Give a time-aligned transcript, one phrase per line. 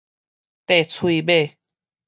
[0.65, 1.57] 綴喙尾